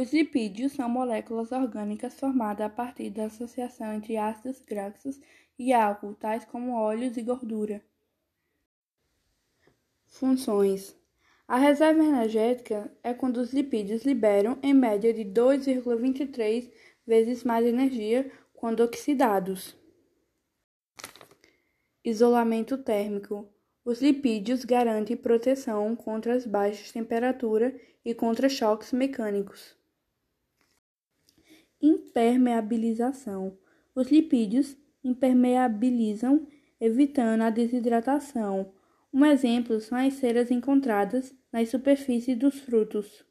[0.00, 5.20] Os lipídios são moléculas orgânicas formadas a partir da associação entre ácidos graxos
[5.58, 7.84] e álcool, tais como óleos e gordura.
[10.06, 10.96] Funções:
[11.46, 16.72] A reserva energética é quando os lipídios liberam, em média, de 2,23
[17.06, 19.76] vezes mais energia quando oxidados.
[22.02, 23.46] Isolamento térmico.
[23.84, 29.78] Os lipídios garantem proteção contra as baixas temperaturas e contra choques mecânicos.
[31.80, 33.58] Impermeabilização.
[33.94, 36.46] Os lipídios impermeabilizam,
[36.80, 38.72] evitando a desidratação.
[39.12, 43.24] Um exemplo são as ceras encontradas nas superfícies dos frutos.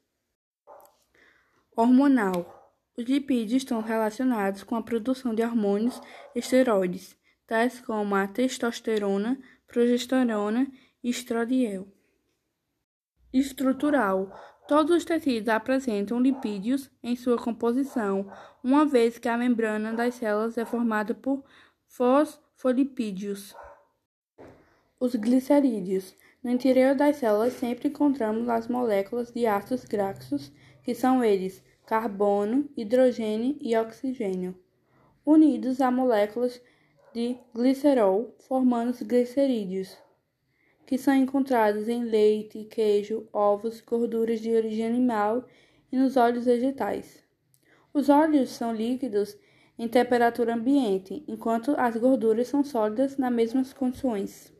[1.74, 2.56] Hormonal.
[2.96, 6.00] Os lipídios estão relacionados com a produção de hormônios
[6.34, 7.18] esteroides
[7.50, 10.68] tais como a testosterona, progesterona
[11.02, 11.88] e estradiol.
[13.32, 14.32] Estrutural.
[14.70, 18.30] Todos os tecidos apresentam lipídios em sua composição,
[18.62, 21.42] uma vez que a membrana das células é formada por
[21.88, 23.52] fosfolipídios.
[25.00, 26.14] Os glicerídeos.
[26.40, 30.52] No interior das células sempre encontramos as moléculas de ácidos graxos,
[30.84, 34.56] que são eles carbono, hidrogênio e oxigênio,
[35.26, 36.62] unidos a moléculas
[37.12, 39.98] de glicerol, formando os glicerídeos,
[40.90, 45.46] que são encontrados em leite, queijo, ovos, gorduras de origem animal
[45.92, 47.22] e nos óleos vegetais.
[47.94, 49.38] Os óleos são líquidos
[49.78, 54.52] em temperatura ambiente, enquanto as gorduras são sólidas nas mesmas condições.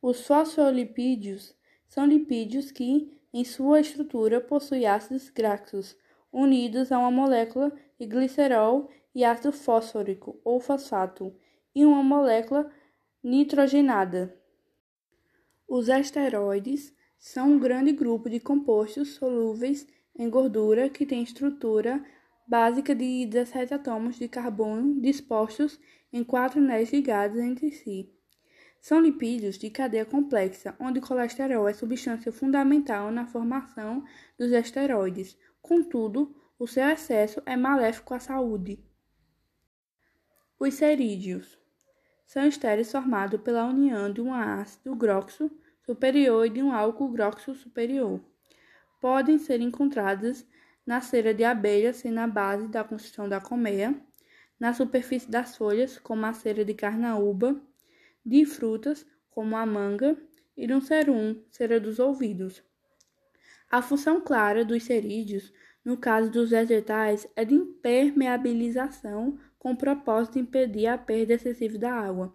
[0.00, 1.54] Os fosfolipídios
[1.86, 5.94] são lipídios que, em sua estrutura, possuem ácidos graxos
[6.32, 11.36] unidos a uma molécula de glicerol e ácido fosfórico ou fosfato
[11.74, 12.72] e uma molécula
[13.22, 14.42] nitrogenada.
[15.68, 22.04] Os esteroides são um grande grupo de compostos solúveis em gordura que tem estrutura
[22.46, 25.80] básica de 17 átomos de carbono dispostos
[26.12, 28.12] em quatro anéis ligados entre si.
[28.80, 34.04] São lipídios de cadeia complexa, onde o colesterol é substância fundamental na formação
[34.38, 35.38] dos esteroides.
[35.62, 38.84] Contudo, o seu excesso é maléfico à saúde.
[40.60, 41.58] Os cerídeos
[42.34, 45.48] são estéreis formados pela união de um ácido groxo
[45.86, 48.20] superior e de um álcool groxo superior.
[49.00, 50.44] Podem ser encontradas
[50.84, 53.94] na cera de abelha, sendo a base da construção da colmeia,
[54.58, 57.56] na superfície das folhas, como a cera de carnaúba,
[58.26, 60.18] de frutas, como a manga,
[60.56, 62.64] e no cerum, cera dos ouvidos.
[63.70, 65.52] A função clara dos cerídeos,
[65.84, 71.92] no caso dos vegetais, é de impermeabilização com propósito de impedir a perda excessiva da
[71.92, 72.34] água.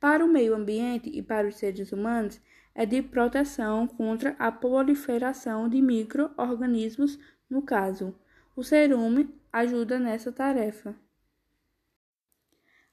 [0.00, 2.40] Para o meio ambiente e para os seres humanos,
[2.74, 7.18] é de proteção contra a proliferação de micro-organismos,
[7.50, 8.14] no caso.
[8.54, 10.94] O cerume ajuda nessa tarefa.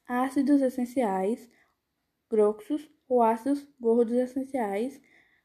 [0.07, 1.49] Ácidos essenciais,
[2.29, 4.99] groxos ou ácidos gordos essenciais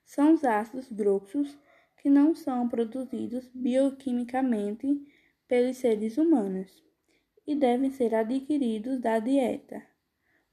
[0.05, 1.59] são os ácidos groxos
[2.01, 5.07] que não são produzidos bioquimicamente
[5.47, 6.83] pelos seres humanos
[7.47, 9.83] e devem ser adquiridos da dieta.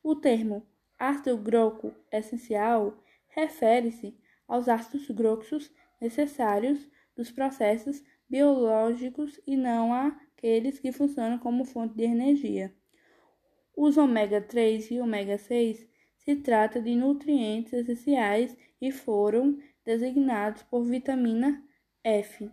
[0.04, 0.68] O termo
[1.00, 5.72] ácido groco essencial refere-se aos ácidos groxos
[6.02, 6.86] necessários
[7.16, 12.76] dos processos biológicos e não àqueles que funcionam como fonte de energia.
[13.76, 15.88] Os ômega 3 e ômega 6
[16.18, 21.66] se trata de nutrientes essenciais e foram designados por vitamina
[22.04, 22.52] F.